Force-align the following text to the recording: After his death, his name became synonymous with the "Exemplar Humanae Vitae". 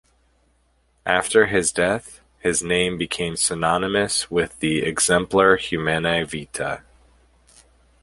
After 1.05 1.45
his 1.45 1.71
death, 1.71 2.21
his 2.39 2.63
name 2.63 2.97
became 2.97 3.35
synonymous 3.35 4.31
with 4.31 4.59
the 4.59 4.79
"Exemplar 4.81 5.57
Humanae 5.57 6.23
Vitae". 6.23 6.81